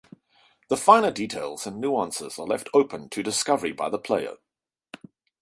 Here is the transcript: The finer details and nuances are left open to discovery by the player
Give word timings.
The 0.69 0.77
finer 0.77 1.11
details 1.11 1.67
and 1.67 1.79
nuances 1.79 2.39
are 2.39 2.47
left 2.47 2.69
open 2.73 3.07
to 3.09 3.21
discovery 3.21 3.71
by 3.71 3.87
the 3.91 3.99
player 3.99 4.37